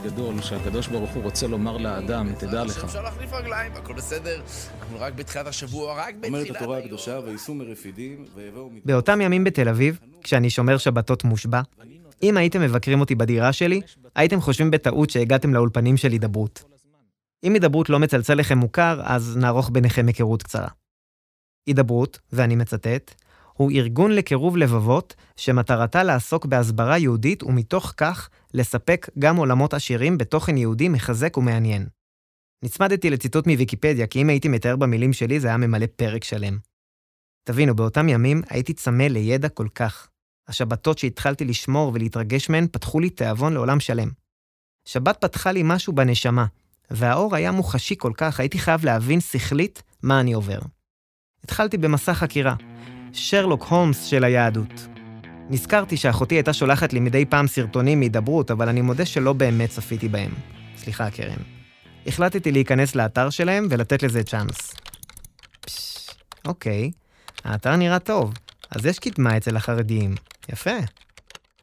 [0.00, 2.84] בגדול, שהקדוש ברוך הוא רוצה לומר לאדם, תדע לך.
[2.84, 4.42] אפשר להחליף רגליים, הכל בסדר,
[4.80, 8.70] אנחנו רק בתחילת השבוע, רק בתחילת אומרת התורה הקדושה, ויישאו מרפידים, ויבואו...
[8.84, 11.60] באותם ימים בתל אביב, כשאני שומר שבתות מושבע,
[12.22, 13.80] אם הייתם מבקרים אותי בדירה שלי,
[14.14, 16.64] הייתם חושבים בטעות שהגעתם לאולפנים של הידברות.
[17.44, 20.68] אם הידברות לא מצלצל לכם מוכר, אז נערוך ביניכם היכרות קצרה.
[21.66, 23.14] הידברות, ואני מצטט,
[23.60, 30.56] הוא ארגון לקירוב לבבות שמטרתה לעסוק בהסברה יהודית ומתוך כך לספק גם עולמות עשירים בתוכן
[30.56, 31.86] יהודי מחזק ומעניין.
[32.64, 36.58] נצמדתי לציטוט מוויקיפדיה, כי אם הייתי מתאר במילים שלי זה היה ממלא פרק שלם.
[37.44, 40.08] תבינו, באותם ימים הייתי צמא לידע כל כך.
[40.48, 44.08] השבתות שהתחלתי לשמור ולהתרגש מהן פתחו לי תיאבון לעולם שלם.
[44.84, 46.46] שבת פתחה לי משהו בנשמה,
[46.90, 50.58] והאור היה מוחשי כל כך, הייתי חייב להבין שכלית מה אני עובר.
[51.44, 52.54] התחלתי במסע חקירה,
[53.12, 54.86] שרלוק הולמס של היהדות.
[55.50, 60.08] נזכרתי שאחותי הייתה שולחת לי מדי פעם סרטונים מהידברות, אבל אני מודה שלא באמת צפיתי
[60.08, 60.30] בהם.
[60.76, 61.42] סליחה, קרן.
[62.06, 64.74] החלטתי להיכנס לאתר שלהם ולתת לזה צ'אנס.
[65.60, 66.06] פש,
[66.46, 66.90] אוקיי,
[67.44, 68.34] האתר נראה טוב,
[68.70, 70.14] אז יש קדמה אצל החרדיים.
[70.52, 70.76] יפה.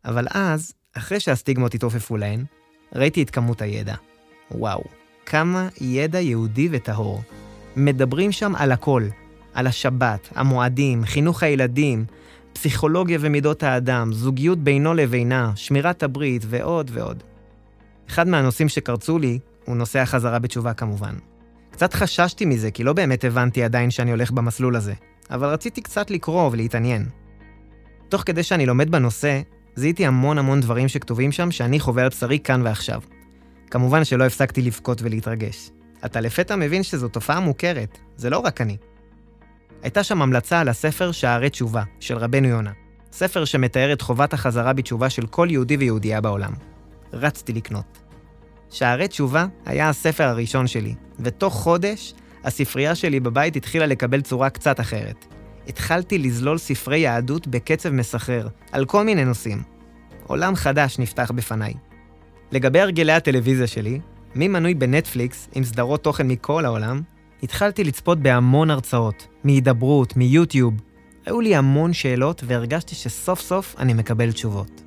[0.05, 2.45] אבל אז, אחרי שהסטיגמות התעופפו להן,
[2.95, 3.95] ראיתי את כמות הידע.
[4.51, 4.83] וואו,
[5.25, 7.21] כמה ידע יהודי וטהור.
[7.75, 9.03] מדברים שם על הכל,
[9.57, 12.05] על השבת, המועדים, חינוך הילדים,
[12.53, 17.23] פסיכולוגיה ומידות האדם, זוגיות בינו לבינה, שמירת הברית ועוד ועוד.
[18.09, 21.15] אחד מהנושאים שקרצו לי הוא נושא החזרה בתשובה כמובן.
[21.71, 24.93] קצת חששתי מזה, כי לא באמת הבנתי עדיין שאני הולך במסלול הזה,
[25.31, 27.05] אבל רציתי קצת לקרוא ולהתעניין.
[28.09, 29.41] תוך כדי שאני לומד בנושא,
[29.75, 33.01] זיהיתי המון המון דברים שכתובים שם שאני חווה על בשרי כאן ועכשיו.
[33.71, 35.69] כמובן שלא הפסקתי לבכות ולהתרגש.
[36.05, 38.77] אתה לפתע מבין שזו תופעה מוכרת, זה לא רק אני.
[39.83, 42.71] הייתה שם המלצה על הספר שערי תשובה, של רבנו יונה.
[43.11, 46.53] ספר שמתאר את חובת החזרה בתשובה של כל יהודי ויהודייה בעולם.
[47.13, 47.99] רצתי לקנות.
[48.69, 52.13] שערי תשובה היה הספר הראשון שלי, ותוך חודש
[52.43, 55.25] הספרייה שלי בבית התחילה לקבל צורה קצת אחרת.
[55.67, 59.63] התחלתי לזלול ספרי יהדות בקצב מסחרר, על כל מיני נושאים.
[60.27, 61.73] עולם חדש נפתח בפניי.
[62.51, 63.99] לגבי הרגלי הטלוויזיה שלי,
[64.35, 67.01] מי מנוי בנטפליקס עם סדרות תוכן מכל העולם,
[67.43, 70.73] התחלתי לצפות בהמון הרצאות, מהידברות, מיוטיוב.
[71.25, 74.81] היו לי המון שאלות והרגשתי שסוף סוף אני מקבל תשובות.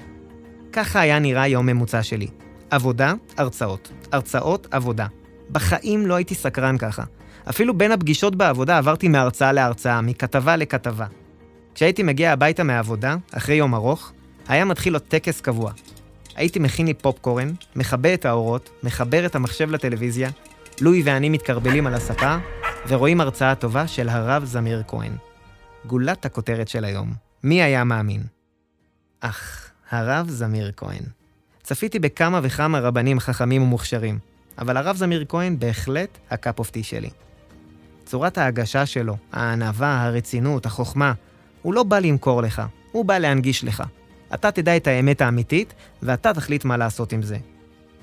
[0.73, 2.27] ככה היה נראה יום ממוצע שלי.
[2.71, 3.93] עבודה, הרצאות.
[4.13, 5.07] הרצאות, עבודה.
[5.51, 7.03] בחיים לא הייתי סקרן ככה.
[7.49, 11.07] אפילו בין הפגישות בעבודה עברתי מהרצאה להרצאה, מכתבה לכתבה.
[11.75, 14.13] כשהייתי מגיע הביתה מהעבודה, אחרי יום ארוך,
[14.49, 15.73] היה מתחיל עוד טקס קבוע.
[16.37, 20.31] הייתי מכין לי פופקורן, מכבה את האורות, מחבר את המחשב לטלוויזיה,
[20.81, 22.37] לואי ואני מתקרבלים על הספה,
[22.89, 25.13] ורואים הרצאה טובה של הרב זמיר כהן.
[25.87, 28.23] גולת הכותרת של היום, מי היה מאמין?
[29.21, 31.03] אך, הרב זמיר כהן.
[31.63, 34.19] צפיתי בכמה וכמה רבנים חכמים ומוכשרים,
[34.59, 37.11] אבל הרב זמיר כהן בהחלט ה cup of tea שלי.
[38.05, 41.13] צורת ההגשה שלו, הענווה, הרצינות, החוכמה,
[41.63, 43.83] הוא לא בא למכור לך, הוא בא להנגיש לך.
[44.35, 47.37] אתה תדע את האמת האמיתית, ואתה תחליט מה לעשות עם זה.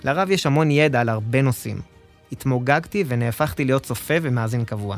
[0.04, 1.97] לרב יש המון ידע על הרבה נושאים.
[2.32, 4.98] התמוגגתי ונהפכתי להיות צופה ומאזין קבוע.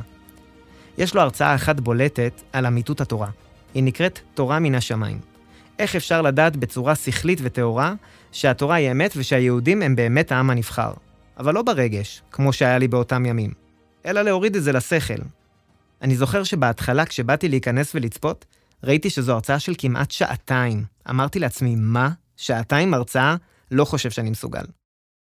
[0.97, 3.29] יש לו הרצאה אחת בולטת על אמיתות התורה.
[3.73, 5.19] היא נקראת תורה מן השמיים.
[5.79, 7.93] איך אפשר לדעת בצורה שכלית וטהורה
[8.31, 10.91] שהתורה היא אמת ושהיהודים הם באמת העם הנבחר.
[11.37, 13.51] אבל לא ברגש, כמו שהיה לי באותם ימים,
[14.05, 15.21] אלא להוריד את זה לשכל.
[16.01, 18.45] אני זוכר שבהתחלה, כשבאתי להיכנס ולצפות,
[18.83, 20.83] ראיתי שזו הרצאה של כמעט שעתיים.
[21.09, 22.09] אמרתי לעצמי, מה?
[22.37, 23.35] שעתיים הרצאה?
[23.71, 24.63] לא חושב שאני מסוגל.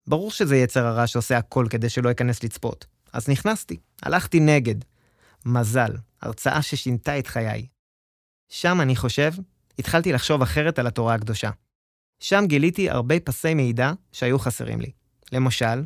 [0.06, 2.86] ברור שזה יצר הרע שעושה הכל כדי שלא אכנס לצפות.
[3.12, 4.74] אז נכנסתי, הלכתי נגד.
[5.46, 5.92] מזל,
[6.22, 7.66] הרצאה ששינתה את חיי.
[8.48, 9.32] שם, אני חושב,
[9.78, 11.50] התחלתי לחשוב אחרת על התורה הקדושה.
[12.20, 14.90] שם גיליתי הרבה פסי מידע שהיו חסרים לי.
[15.32, 15.84] למשל,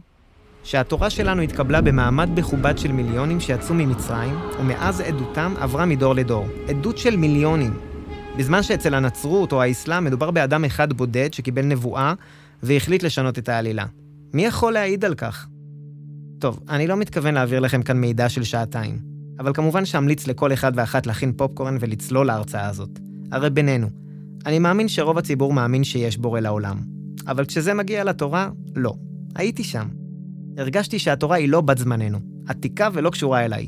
[0.65, 6.47] שהתורה שלנו התקבלה במעמד מכובד של מיליונים שיצאו ממצרים, ומאז עדותם עברה מדור לדור.
[6.69, 7.81] עדות של מיליונים.
[8.39, 12.15] בזמן שאצל הנצרות או האסלאם מדובר באדם אחד בודד שקיבל נבואה
[12.63, 13.85] והחליט לשנות את העלילה.
[14.35, 15.47] מי יכול להעיד על כך?
[16.39, 18.99] טוב, אני לא מתכוון להעביר לכם כאן מידע של שעתיים,
[19.39, 22.99] אבל כמובן שאמליץ לכל אחד ואחת להכין פופקורן ולצלול להרצאה הזאת.
[23.33, 23.89] הרי בינינו,
[24.47, 26.97] אני מאמין שרוב הציבור מאמין שיש בורא לעולם.
[27.27, 28.95] אבל כשזה מגיע לתורה, לא.
[29.35, 29.89] הייתי שם.
[30.59, 32.19] הרגשתי שהתורה היא לא בת זמננו,
[32.49, 33.67] עתיקה ולא קשורה אליי.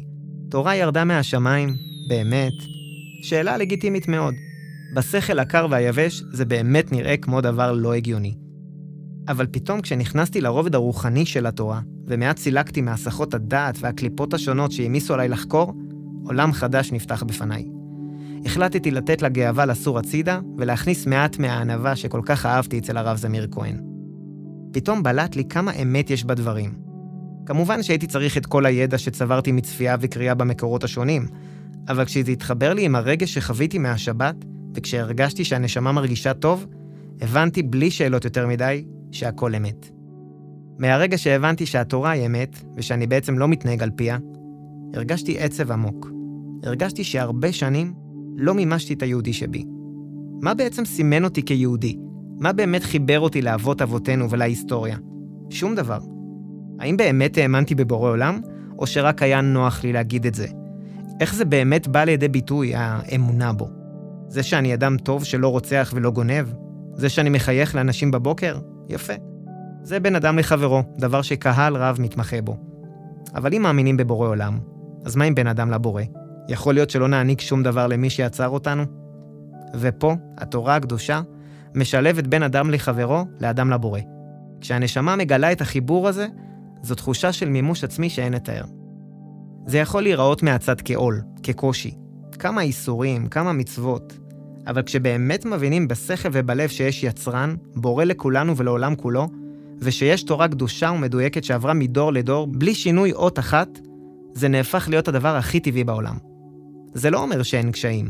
[0.50, 1.76] תורה ירדה מהשמיים,
[2.08, 2.52] באמת.
[3.22, 4.34] שאלה לגיטימית מאוד.
[4.94, 8.34] בשכל הקר והיבש זה באמת נראה כמו דבר לא הגיוני.
[9.28, 15.28] אבל פתאום כשנכנסתי לרובד הרוחני של התורה, ומעט סילקתי מהסחות הדעת והקליפות השונות שהעמיסו עליי
[15.28, 15.74] לחקור,
[16.24, 17.68] עולם חדש נפתח בפניי.
[18.44, 23.80] החלטתי לתת לגאווה לסור הצידה, ולהכניס מעט מהענווה שכל כך אהבתי אצל הרב זמיר כהן.
[24.72, 26.74] פתאום בלט לי כמה אמת יש בדברים.
[27.46, 31.26] כמובן שהייתי צריך את כל הידע שצברתי מצפייה וקריאה במקורות השונים,
[31.88, 34.36] אבל כשזה התחבר לי עם הרגש שחוויתי מהשבת,
[34.74, 36.66] וכשהרגשתי שהנשמה מרגישה טוב,
[37.20, 39.90] הבנתי בלי שאלות יותר מדי שהכל אמת.
[40.78, 44.18] מהרגע שהבנתי שהתורה היא אמת, ושאני בעצם לא מתנהג על פיה,
[44.94, 46.10] הרגשתי עצב עמוק.
[46.64, 47.94] הרגשתי שהרבה שנים
[48.36, 49.64] לא מימשתי את היהודי שבי.
[50.42, 51.96] מה בעצם סימן אותי כיהודי?
[52.38, 54.96] מה באמת חיבר אותי לאבות אבותינו ולהיסטוריה?
[55.50, 55.98] שום דבר.
[56.80, 58.40] האם באמת האמנתי בבורא עולם,
[58.78, 60.46] או שרק היה נוח לי להגיד את זה?
[61.20, 63.68] איך זה באמת בא לידי ביטוי, האמונה בו?
[64.28, 66.46] זה שאני אדם טוב שלא רוצח ולא גונב?
[66.94, 68.58] זה שאני מחייך לאנשים בבוקר?
[68.88, 69.12] יפה.
[69.82, 72.56] זה בין אדם לחברו, דבר שקהל רב מתמחה בו.
[73.34, 74.58] אבל אם מאמינים בבורא עולם,
[75.04, 76.02] אז מה עם בין אדם לבורא?
[76.48, 78.82] יכול להיות שלא נעניק שום דבר למי שיצר אותנו?
[79.74, 81.20] ופה, התורה הקדושה
[81.74, 84.00] משלבת בין אדם לחברו לאדם לבורא.
[84.60, 86.26] כשהנשמה מגלה את החיבור הזה,
[86.82, 88.64] זו תחושה של מימוש עצמי שאין לתאר.
[89.66, 91.94] זה יכול להיראות מהצד כעול, כקושי.
[92.38, 94.18] כמה איסורים, כמה מצוות.
[94.68, 99.28] אבל כשבאמת מבינים בשכל ובלב שיש יצרן, בורא לכולנו ולעולם כולו,
[99.78, 103.68] ושיש תורה קדושה ומדויקת שעברה מדור לדור בלי שינוי אות אחת,
[104.32, 106.16] זה נהפך להיות הדבר הכי טבעי בעולם.
[106.94, 108.08] זה לא אומר שאין קשיים.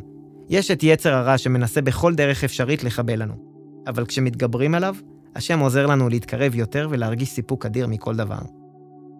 [0.48, 3.34] יש את יצר הרע שמנסה בכל דרך אפשרית לחבל לנו.
[3.86, 4.94] אבל כשמתגברים עליו,
[5.36, 8.38] השם עוזר לנו להתקרב יותר ולהרגיש סיפוק אדיר מכל דבר.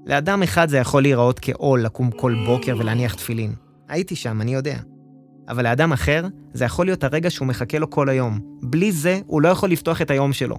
[0.07, 3.53] לאדם אחד זה יכול להיראות כעול לקום כל בוקר ולהניח תפילין.
[3.89, 4.79] הייתי שם, אני יודע.
[5.49, 8.39] אבל לאדם אחר, זה יכול להיות הרגע שהוא מחכה לו כל היום.
[8.63, 10.59] בלי זה, הוא לא יכול לפתוח את היום שלו.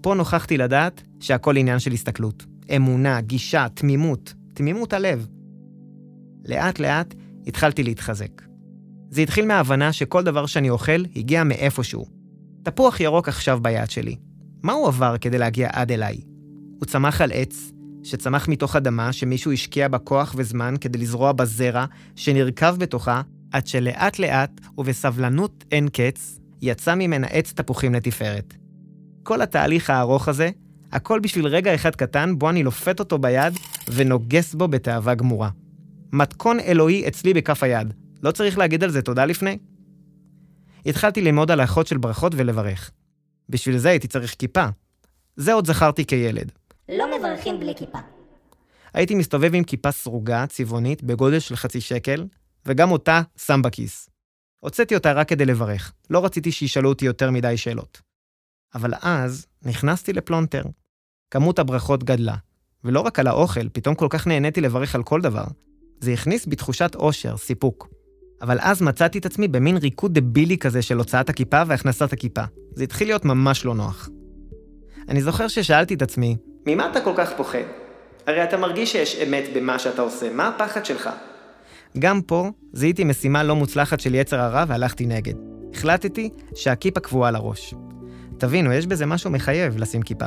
[0.00, 2.46] פה נוכחתי לדעת שהכל עניין של הסתכלות.
[2.76, 5.26] אמונה, גישה, תמימות, תמימות הלב.
[6.44, 7.14] לאט לאט
[7.46, 8.42] התחלתי להתחזק.
[9.10, 12.06] זה התחיל מההבנה שכל דבר שאני אוכל הגיע מאיפשהו.
[12.62, 14.16] תפוח ירוק עכשיו ביד שלי.
[14.62, 16.16] מה הוא עבר כדי להגיע עד אליי?
[16.78, 17.72] הוא צמח על עץ,
[18.02, 21.84] שצמח מתוך אדמה שמישהו השקיע בה כוח וזמן כדי לזרוע בה זרע,
[22.16, 23.22] שנרקב בתוכה,
[23.56, 28.54] עד שלאט לאט ובסבלנות אין קץ, יצא ממנה עץ תפוחים לתפארת.
[29.22, 30.50] כל התהליך הארוך הזה,
[30.92, 33.54] הכל בשביל רגע אחד קטן בו אני לופת אותו ביד
[33.88, 35.50] ונוגס בו בתאווה גמורה.
[36.12, 37.94] מתכון אלוהי אצלי בכף היד.
[38.22, 39.58] לא צריך להגיד על זה תודה לפני?
[40.86, 42.90] התחלתי ללמוד הלכות של ברכות ולברך.
[43.48, 44.66] בשביל זה הייתי צריך כיפה.
[45.36, 46.52] זה עוד זכרתי כילד.
[46.88, 47.98] לא מברכים בלי כיפה.
[48.94, 52.24] הייתי מסתובב עם כיפה סרוגה, צבעונית, בגודל של חצי שקל,
[52.66, 54.10] וגם אותה שם בכיס.
[54.60, 55.92] הוצאתי אותה רק כדי לברך.
[56.10, 58.00] לא רציתי שישאלו אותי יותר מדי שאלות.
[58.74, 60.64] אבל אז נכנסתי לפלונטר.
[61.30, 62.34] כמות הברכות גדלה.
[62.84, 65.44] ולא רק על האוכל, פתאום כל כך נהניתי לברך על כל דבר.
[66.00, 67.88] זה הכניס בי תחושת אושר, סיפוק.
[68.42, 72.42] אבל אז מצאתי את עצמי במין ריקוד דבילי כזה של הוצאת הכיפה והכנסת הכיפה.
[72.74, 74.08] זה התחיל להיות ממש לא נוח.
[75.08, 76.36] אני זוכר ששאלתי את עצמי,
[76.66, 77.58] ממה אתה כל כך פוחד?
[78.26, 81.10] הרי אתה מרגיש שיש אמת במה שאתה עושה, מה הפחד שלך?
[81.98, 85.34] גם פה זיהיתי משימה לא מוצלחת של יצר הרע והלכתי נגד.
[85.74, 87.74] החלטתי שהכיפה קבועה על הראש.
[88.38, 90.26] תבינו, יש בזה משהו מחייב לשים כיפה.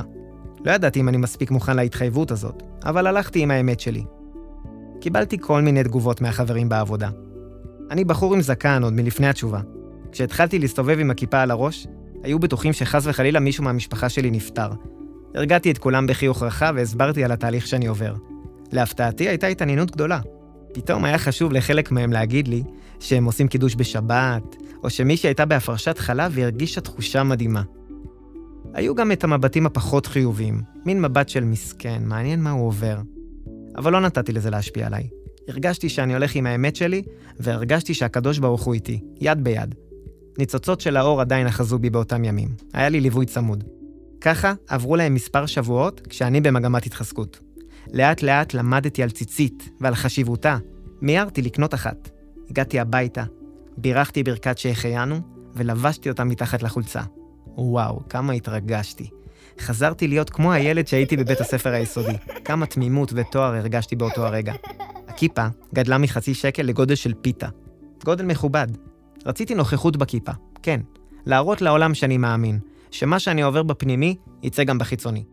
[0.66, 4.04] לא ידעתי אם אני מספיק מוכן להתחייבות הזאת, אבל הלכתי עם האמת שלי.
[5.02, 7.10] קיבלתי כל מיני תגובות מהחברים בעבודה.
[7.92, 9.60] אני בחור עם זקן עוד מלפני התשובה.
[10.12, 11.88] כשהתחלתי להסתובב עם הכיפה על הראש,
[12.24, 14.70] היו בטוחים שחס וחלילה מישהו מהמשפחה שלי נפטר.
[15.36, 18.14] הרגעתי את כולם בחיוך רחב והסברתי על התהליך שאני עובר.
[18.72, 20.20] להפתעתי הייתה התעניינות גדולה.
[20.74, 22.64] פתאום היה חשוב לחלק מהם להגיד לי
[23.00, 27.64] שהם עושים קידוש בשבת, או שמישהי הייתה בהפרשת חלב והרגישה תחושה מדהימה.
[28.74, 32.98] היו גם את המבטים הפחות חיוביים, מין מבט של מסכן, מעניין מה הוא עובר.
[33.78, 35.08] אבל לא נתתי לזה להשפיע עליי.
[35.48, 37.04] הרגשתי שאני הולך עם האמת שלי,
[37.40, 39.76] והרגשתי שהקדוש ברוך הוא איתי, יד ביד.
[40.38, 42.50] ניצוצות של האור עדיין אחזו בי באותם ימים.
[42.74, 43.64] היה לי ליווי צמוד.
[44.22, 47.40] ככה עברו להם מספר שבועות כשאני במגמת התחזקות.
[47.94, 50.58] לאט לאט למדתי על ציצית ועל חשיבותה.
[51.02, 52.10] מיהרתי לקנות אחת.
[52.50, 53.24] הגעתי הביתה,
[53.78, 55.20] בירכתי ברכת שהחיינו,
[55.56, 57.02] ולבשתי אותה מתחת לחולצה.
[57.48, 59.10] וואו, כמה התרגשתי.
[59.60, 62.18] חזרתי להיות כמו הילד שהייתי בבית הספר היסודי.
[62.46, 64.54] כמה תמימות ותואר הרגשתי באותו הרגע.
[65.08, 67.48] הכיפה גדלה מחצי שקל לגודל של פיתה.
[68.06, 68.68] גודל מכובד.
[69.26, 70.32] רציתי נוכחות בכיפה,
[70.64, 70.82] כן.
[71.26, 72.60] להראות לעולם שאני מאמין,
[72.92, 75.24] שמה שאני עובר בפנימי, יצא גם בחיצוני.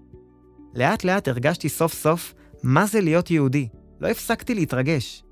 [0.76, 3.68] לאט לאט הרגשתי סוף סוף מה זה להיות יהודי.
[4.00, 5.22] לא הפסקתי להתרגש.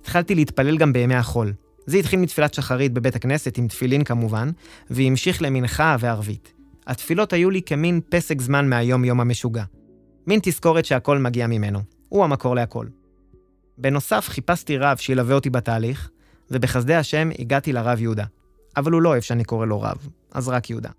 [0.00, 1.52] התחלתי להתפלל גם בימי החול.
[1.86, 4.50] זה התחיל מתפילת שחרית בבית הכנסת, עם תפילין כמובן,
[4.90, 6.52] והמשיך למנחה וערבית.
[6.86, 9.64] התפילות היו לי כמין פסק זמן מהיום-יום המשוגע.
[10.26, 11.80] מין תזכורת שהכל מגיע ממנו.
[12.08, 12.86] הוא המקור להכל.
[13.78, 16.10] בנוסף, חיפשתי רב שילווה אותי בתהליך,
[16.50, 18.24] ובחסדי השם הגעתי לרב יהודה.
[18.76, 20.90] אבל הוא לא אוהב שאני קורא לו רב, אז רק יהודה.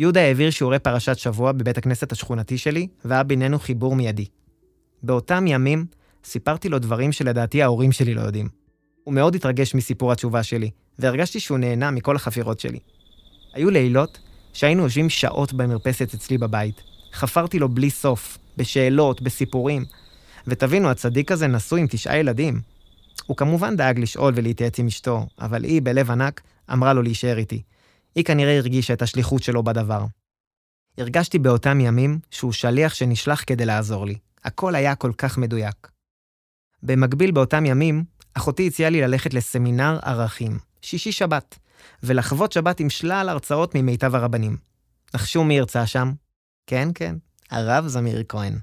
[0.00, 4.26] יהודה העביר שיעורי פרשת שבוע בבית הכנסת השכונתי שלי, והיה בינינו חיבור מיידי.
[5.02, 5.86] באותם ימים
[6.24, 8.48] סיפרתי לו דברים שלדעתי ההורים שלי לא יודעים.
[9.04, 12.78] הוא מאוד התרגש מסיפור התשובה שלי, והרגשתי שהוא נהנה מכל החפירות שלי.
[13.54, 14.18] היו לילות
[14.52, 16.82] שהיינו יושבים שעות במרפסת אצלי בבית.
[17.12, 19.84] חפרתי לו בלי סוף, בשאלות, בסיפורים.
[20.46, 22.60] ותבינו, הצדיק הזה נשוי עם תשעה ילדים.
[23.26, 26.40] הוא כמובן דאג לשאול ולהתייעץ עם אשתו, אבל היא, בלב ענק,
[26.72, 27.62] אמרה לו להישאר איתי.
[28.14, 30.04] היא כנראה הרגישה את השליחות שלו בדבר.
[30.98, 34.18] הרגשתי באותם ימים שהוא שליח שנשלח כדי לעזור לי.
[34.44, 35.88] הכל היה כל כך מדויק.
[36.82, 41.58] במקביל באותם ימים, אחותי הציעה לי ללכת לסמינר ערכים, שישי שבת,
[42.02, 44.56] ולחוות שבת עם שלל הרצאות ממיטב הרבנים.
[45.14, 46.12] נחשו מי הרצה שם?
[46.66, 47.16] כן, כן,
[47.50, 48.58] הרב זמיר כהן.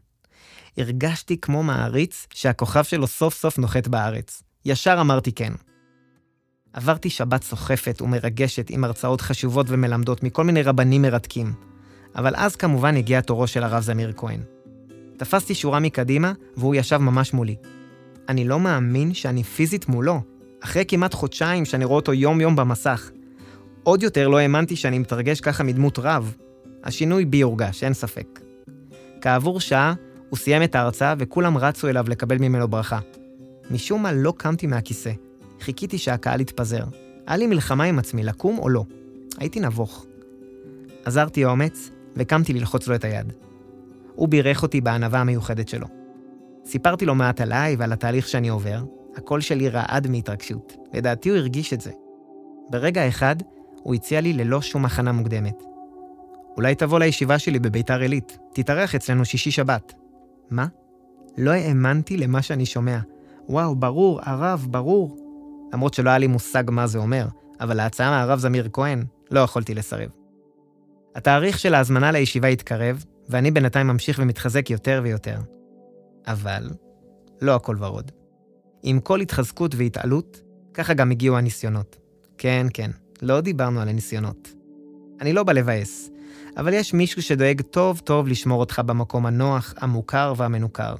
[0.77, 4.43] הרגשתי כמו מעריץ שהכוכב שלו סוף סוף נוחת בארץ.
[4.65, 5.53] ישר אמרתי כן.
[6.73, 11.53] עברתי שבת סוחפת ומרגשת עם הרצאות חשובות ומלמדות מכל מיני רבנים מרתקים.
[12.15, 14.39] אבל אז כמובן הגיע תורו של הרב זמיר כהן.
[15.17, 17.55] תפסתי שורה מקדימה, והוא ישב ממש מולי.
[18.29, 20.21] אני לא מאמין שאני פיזית מולו,
[20.63, 23.11] אחרי כמעט חודשיים שאני רואה אותו יום-יום במסך.
[23.83, 26.35] עוד יותר לא האמנתי שאני מתרגש ככה מדמות רב.
[26.83, 28.39] השינוי בי הורגש, אין ספק.
[29.21, 29.93] כעבור שעה,
[30.29, 32.99] הוא סיים את ההרצאה וכולם רצו אליו לקבל ממנו ברכה.
[33.71, 35.11] משום מה לא קמתי מהכיסא.
[35.61, 36.83] חיכיתי שהקהל יתפזר.
[37.27, 38.83] היה לי מלחמה עם עצמי, לקום או לא.
[39.37, 40.05] הייתי נבוך.
[41.05, 43.33] עזרתי אומץ, וקמתי ללחוץ לו את היד.
[44.15, 45.87] הוא בירך אותי בענווה המיוחדת שלו.
[46.65, 48.83] סיפרתי לו מעט עליי ועל התהליך שאני עובר,
[49.15, 50.73] הקול שלי רעד מהתרגשות.
[50.93, 51.91] לדעתי הוא הרגיש את זה.
[52.69, 53.35] ברגע אחד,
[53.83, 55.63] הוא הציע לי ללא שום הכנה מוקדמת.
[56.57, 59.93] אולי תבוא לישיבה שלי בביתר עילית, תתארח אצלנו שישי-שבת.
[60.49, 60.67] מה?
[61.37, 62.99] לא האמנתי למה שאני שומע.
[63.49, 65.17] וואו, ברור, הרב, ברור.
[65.73, 67.27] למרות שלא היה לי מושג מה זה אומר,
[67.59, 70.09] אבל להצעה מהרב זמיר כהן לא יכולתי לסרב.
[71.15, 75.37] התאריך של ההזמנה לישיבה התקרב, ואני בינתיים ממשיך ומתחזק יותר ויותר.
[76.27, 76.69] אבל
[77.41, 78.11] לא הכל ורוד.
[78.83, 80.41] עם כל התחזקות והתעלות,
[80.73, 81.97] ככה גם הגיעו הניסיונות.
[82.37, 84.53] כן, כן, לא דיברנו על הניסיונות.
[85.21, 86.09] אני לא בא לבאס,
[86.57, 90.95] אבל יש מישהו שדואג טוב טוב לשמור אותך במקום הנוח, המוכר והמנוכר.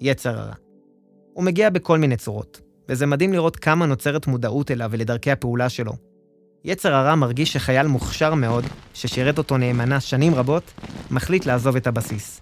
[0.00, 0.54] יצר הרע.
[1.32, 5.92] הוא מגיע בכל מיני צורות, וזה מדהים לראות כמה נוצרת מודעות אליו ולדרכי הפעולה שלו.
[6.64, 10.72] יצר הרע מרגיש שחייל מוכשר מאוד, ששירת אותו נאמנה שנים רבות,
[11.10, 12.40] מחליט לעזוב את הבסיס.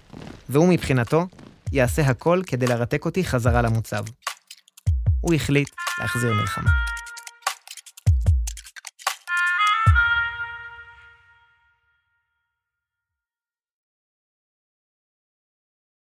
[0.48, 1.26] והוא מבחינתו,
[1.72, 4.04] יעשה הכל כדי לרתק אותי חזרה למוצב.
[5.20, 5.68] הוא החליט
[6.00, 6.87] להחזיר מלחמה.